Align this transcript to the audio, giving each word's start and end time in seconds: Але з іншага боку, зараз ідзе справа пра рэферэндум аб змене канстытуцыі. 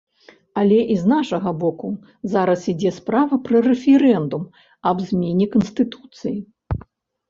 Але 0.61 0.79
з 1.01 1.05
іншага 1.15 1.49
боку, 1.65 1.91
зараз 2.33 2.65
ідзе 2.75 2.95
справа 2.97 3.41
пра 3.47 3.57
рэферэндум 3.71 4.51
аб 4.93 5.09
змене 5.09 5.53
канстытуцыі. 5.57 6.39